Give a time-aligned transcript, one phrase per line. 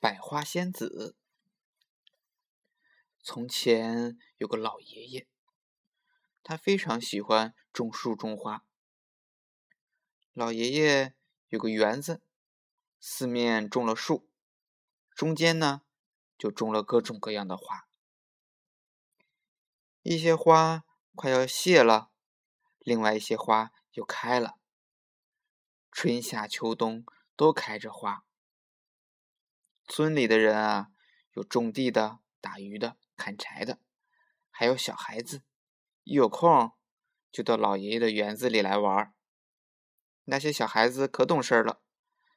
[0.00, 1.14] 百花仙子。
[3.22, 5.28] 从前有个老爷爷，
[6.42, 8.64] 他非常喜欢种树种花。
[10.32, 11.14] 老爷爷
[11.48, 12.22] 有个园子，
[12.98, 14.26] 四面种了树，
[15.14, 15.82] 中间呢
[16.38, 17.86] 就种了各种各样的花。
[20.00, 22.10] 一些花快要谢了，
[22.78, 24.56] 另外一些花又开了。
[25.92, 27.04] 春夏秋冬
[27.36, 28.24] 都开着花。
[30.00, 30.90] 村里的人啊，
[31.32, 33.78] 有种地的、打鱼的、砍柴的，
[34.48, 35.42] 还有小孩子，
[36.04, 36.72] 一有空
[37.30, 39.14] 就到老爷爷的园子里来玩。
[40.24, 41.82] 那些小孩子可懂事了，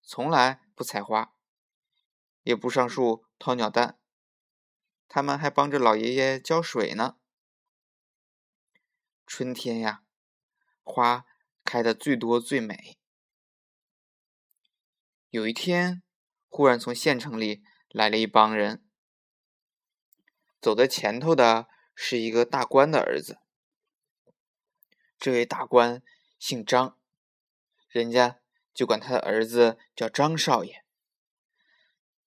[0.00, 1.34] 从来不采花，
[2.44, 3.98] 也不上树掏鸟蛋，
[5.08, 7.16] 他们还帮着老爷爷浇水呢。
[9.26, 10.04] 春天呀，
[10.84, 11.26] 花
[11.64, 12.96] 开的最多最美。
[15.30, 16.04] 有一天。
[16.48, 18.84] 忽然从县城里来了一帮人，
[20.60, 23.38] 走在前头的是一个大官的儿子。
[25.18, 26.02] 这位大官
[26.38, 26.98] 姓张，
[27.88, 28.40] 人家
[28.72, 30.84] 就管他的儿子叫张少爷。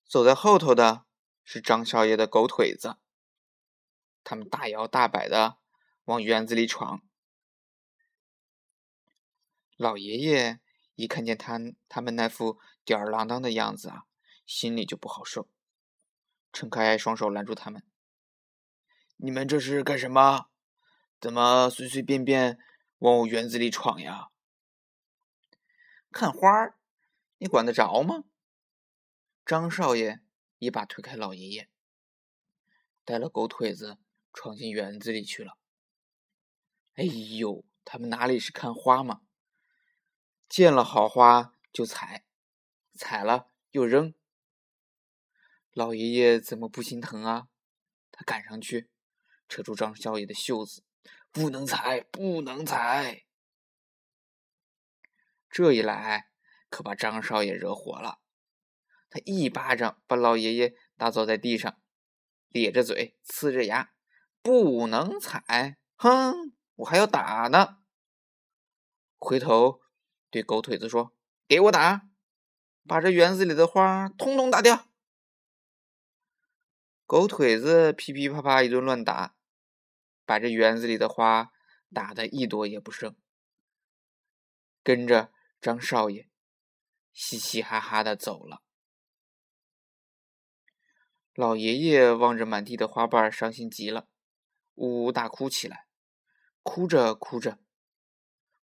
[0.06, 1.06] 走在后头的
[1.44, 2.98] 是张少爷的狗腿子，
[4.24, 5.58] 他们大摇大摆的
[6.04, 7.02] 往园子里闯。
[9.78, 10.60] 老爷爷
[10.96, 11.58] 一看见他
[11.90, 14.06] 他们那副吊儿郎当的样子啊！
[14.54, 15.48] 心里就不好受，
[16.52, 17.88] 撑开双手拦住他们
[19.16, 20.50] ：“你们这是干什么？
[21.22, 22.60] 怎么随随便便
[22.98, 24.28] 往我园子里闯呀？
[26.12, 26.50] 看花，
[27.38, 28.26] 你管得着吗？”
[29.48, 30.20] 张少爷
[30.60, 31.70] 一把推开老爷爷，
[33.06, 34.00] 带了狗腿子
[34.34, 35.58] 闯进园子里去了。
[36.96, 39.22] 哎呦，他们哪里是看花嘛？
[40.50, 42.26] 见了好花就采，
[42.94, 44.14] 采了又扔。
[45.74, 47.48] 老爷爷怎么不心疼啊？
[48.12, 48.90] 他赶上去，
[49.48, 50.84] 扯住张少爷的袖子
[51.32, 53.24] ：“不能踩，不能踩！”
[55.50, 56.28] 这一来，
[56.70, 58.20] 可把张少爷惹火了。
[59.10, 61.82] 他一巴掌把老爷爷打倒在地上，
[62.50, 63.94] 咧着嘴，呲着牙
[64.44, 65.78] ：“不能踩！
[65.96, 67.78] 哼，我还要打呢！”
[69.18, 69.80] 回头
[70.30, 71.16] 对狗腿子说
[71.48, 72.10] ：“给我打，
[72.86, 74.88] 把这园子里的花通通打掉！”
[77.12, 79.36] 狗腿子噼噼啪啪一顿乱打，
[80.24, 81.52] 把这园子里的花
[81.94, 83.18] 打得一朵也不剩。
[84.82, 86.30] 跟着张少爷
[87.12, 88.64] 嘻嘻哈哈的走了。
[91.34, 94.08] 老爷爷望着满地的花瓣，伤心极了，
[94.76, 95.88] 呜呜大哭起来。
[96.64, 97.60] 哭着哭着，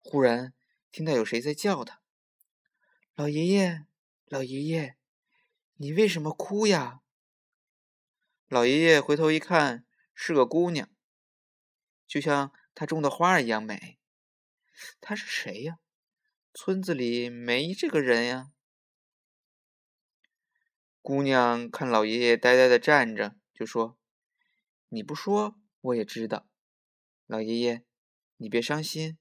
[0.00, 0.54] 忽然
[0.90, 2.00] 听到有谁在叫他
[3.14, 3.84] ：“老爷爷，
[4.24, 4.96] 老爷爷，
[5.74, 7.02] 你为什么哭呀？”
[8.48, 10.88] 老爷爷回头一看，是个姑娘，
[12.06, 13.98] 就像他种的花一样美。
[15.02, 15.80] 她是谁呀？
[16.54, 18.50] 村子里没这个人呀。
[21.02, 23.98] 姑娘看老爷爷呆呆的站着，就说
[24.88, 26.48] ：“你不说我也知道。
[27.26, 27.84] 老爷爷，
[28.38, 29.18] 你别伤心，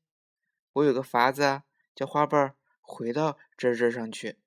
[0.71, 4.39] 我有个法子，叫花瓣回到枝枝上去。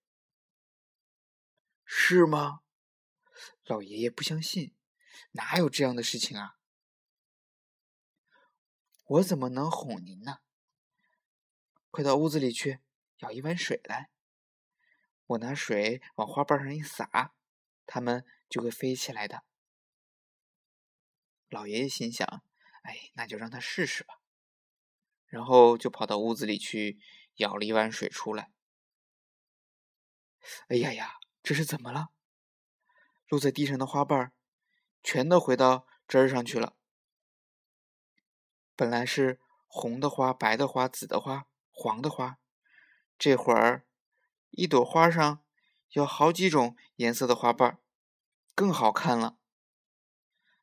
[1.84, 2.60] 是吗？”
[3.70, 4.74] 老爷爷不相信，
[5.30, 6.58] 哪有这样的事情啊？
[9.04, 10.40] 我怎么能哄您呢？
[11.92, 12.80] 快到屋子里去，
[13.18, 14.10] 舀一碗水来。
[15.24, 17.32] 我拿水往花瓣上一洒，
[17.86, 19.44] 它们就会飞起来的。
[21.48, 22.42] 老爷爷心想
[22.82, 24.20] ：“哎，那就让他试试吧。”
[25.26, 26.98] 然后就跑到屋子里去
[27.36, 28.52] 舀了一碗水出来。
[30.66, 32.08] 哎呀呀，这是怎么了？
[33.30, 34.32] 落在地上的花瓣
[35.02, 36.74] 全都回到枝儿上去了。
[38.74, 42.38] 本来是红的花、白的花、紫的花、黄的花，
[43.16, 43.86] 这会儿
[44.50, 45.44] 一朵花上
[45.90, 47.78] 有好几种颜色的花瓣
[48.54, 49.38] 更好看了。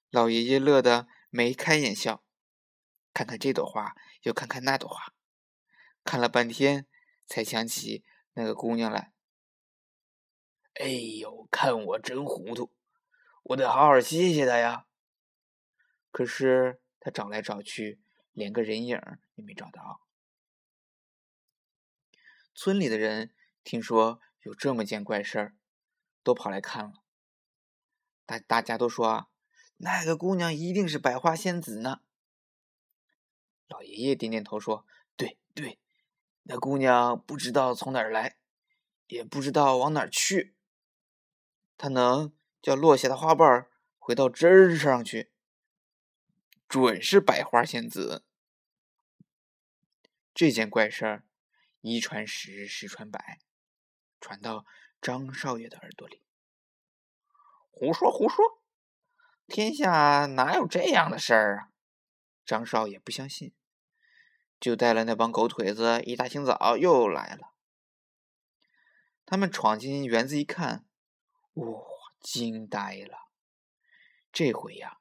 [0.10, 2.22] 老爷爷乐得眉开眼笑，
[3.14, 5.14] 看看这朵花，又看看那朵花，
[6.04, 6.86] 看了半天，
[7.26, 8.04] 才想起
[8.34, 9.14] 那个姑娘来。
[10.80, 10.86] 哎
[11.20, 12.72] 呦，看我真糊涂！
[13.44, 14.86] 我得好好谢谢他呀。
[16.12, 18.00] 可是他找来找去，
[18.32, 19.02] 连个人影
[19.36, 20.02] 也没找到。
[22.54, 23.34] 村里的人
[23.64, 25.56] 听说有这么件怪事儿，
[26.22, 27.04] 都跑来看了。
[28.26, 29.28] 大大家都说啊，
[29.78, 32.02] 那个姑娘一定是百花仙子呢。
[33.68, 34.86] 老爷爷点点头说
[35.18, 35.80] ：“对对，
[36.44, 38.38] 那姑娘不知道从哪儿来，
[39.08, 40.54] 也不知道往哪儿去。”
[41.78, 43.68] 它能叫落下的花瓣
[44.00, 45.32] 回到枝儿上去，
[46.68, 48.26] 准是百花仙子。
[50.34, 51.24] 这件怪事儿
[51.82, 53.40] 一传十，十传百，
[54.20, 54.66] 传到
[55.02, 56.24] 张少爷的耳朵里。
[57.70, 58.64] 胡说胡说，
[59.46, 61.70] 天下哪有这样的事儿啊？
[62.44, 63.54] 张少爷不相信，
[64.60, 67.54] 就带了那帮狗腿子，一大清早又来了。
[69.26, 70.87] 他们闯进园子一看，
[71.58, 71.88] 我，
[72.20, 73.18] 惊呆了！
[74.32, 75.00] 这回呀，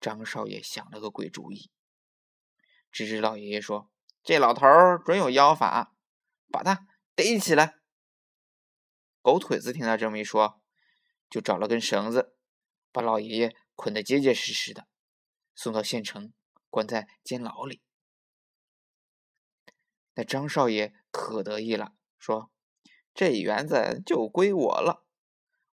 [0.00, 1.72] 张少爷想了个鬼主意。
[2.92, 3.90] 只是老爷爷说
[4.22, 5.96] ：“这老头儿准有妖法，
[6.52, 6.86] 把他
[7.16, 7.80] 逮起来。”
[9.22, 10.62] 狗腿子听他这么一说，
[11.28, 12.36] 就找了根绳子，
[12.92, 14.86] 把老爷爷捆得结结实实的，
[15.56, 16.32] 送到县城，
[16.70, 17.82] 关在监牢里。
[20.14, 22.52] 那张少爷可得意了，说。
[23.14, 25.04] 这园子就归我了，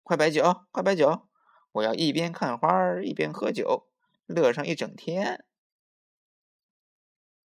[0.06, 1.28] 快摆酒，快摆酒！
[1.72, 3.90] 我要一边看花一边喝酒，
[4.28, 5.44] 乐上一整天。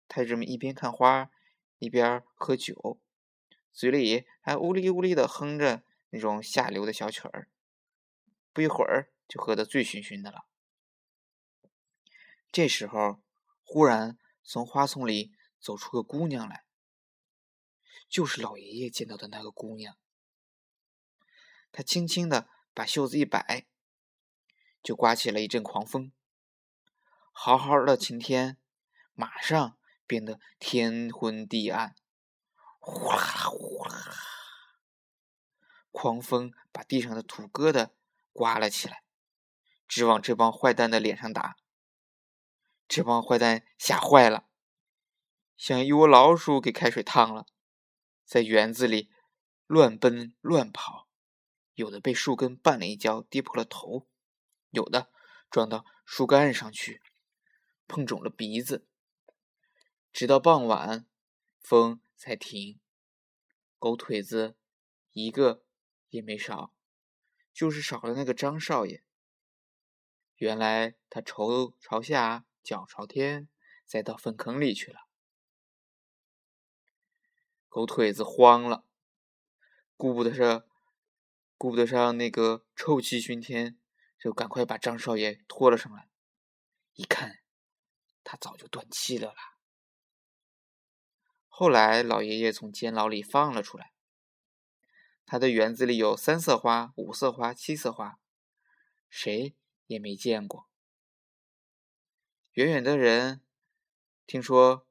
[0.08, 1.31] 他这么一边看花
[1.76, 2.99] 一边喝酒，
[3.75, 7.50] 嘴里还呜哩呜哩的哼着那种下流的小曲儿，
[8.55, 10.47] 不一会儿就喝得醉醺醺的了。
[12.50, 13.20] 这时候，
[13.62, 16.64] 忽然从花丛里走出个姑娘来。
[18.08, 19.99] 就是老爷爷见到的那个姑娘，
[21.76, 23.67] 他轻轻的把袖子一摆，
[24.82, 26.11] 就刮起了一阵狂风。
[27.31, 28.56] 好好的晴天，
[29.12, 29.76] 马上
[30.06, 31.94] 变得天昏地暗，
[32.78, 34.14] 呼啦呼啦，
[35.90, 37.90] 狂风把地上的土疙瘩
[38.32, 39.02] 刮了起来，
[39.87, 41.58] 直往这帮坏蛋的脸上打。
[42.88, 44.46] 这帮坏蛋吓坏了，
[45.58, 47.44] 像一窝老鼠给开水烫了。
[48.25, 49.11] 在园子里
[49.67, 51.06] 乱奔乱跑，
[51.76, 54.06] 有的被树根绊了一跤，跌破了头；
[54.70, 55.12] 有的
[55.50, 57.02] 撞到树干上去，
[57.87, 58.87] 碰肿了鼻子。
[60.11, 61.06] 直到傍晚，
[61.61, 62.81] 风才停。
[63.78, 64.56] 狗腿子
[65.12, 65.67] 一个
[66.08, 66.73] 也没少，
[67.52, 69.05] 就是少了那个张少爷。
[70.37, 73.50] 原来他头朝下，脚朝天，
[73.84, 75.06] 栽到粪坑里去了。
[77.69, 78.87] 狗腿子慌了，
[79.99, 80.64] 顾不得上，
[81.58, 83.79] 顾不得上那个臭气熏天，
[84.19, 86.08] 就赶快把张少爷拖了上来。
[86.94, 87.41] 一看，
[88.23, 89.58] 他早就断气了啦。
[91.49, 93.93] 后来老爷爷从监牢里放了出来，
[95.25, 98.19] 他的园子里有三色花、五色花、七色花，
[99.08, 99.56] 谁
[99.87, 100.69] 也没见过。
[102.53, 103.43] 远远的人
[104.26, 104.87] 听说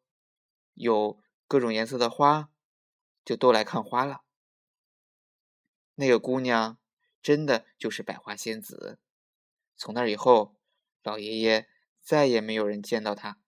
[0.73, 2.49] 有各种颜色的花。
[3.25, 4.24] 就都来看花了。
[5.95, 6.77] 那个姑娘
[7.21, 8.99] 真的就是百花仙子。
[9.75, 10.55] 从那以后，
[11.03, 11.67] 老爷爷
[12.01, 13.39] 再也没有人见到她。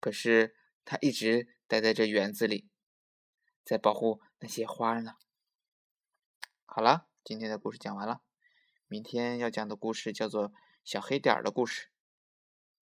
[0.00, 2.68] 可是她一直待在这园子里，
[3.64, 5.14] 在保护那些花呢。
[6.64, 8.22] 好了，今天的故事讲完了。
[8.88, 10.50] 明天要讲的故事叫做
[10.84, 11.86] 《小黑点儿的故事》。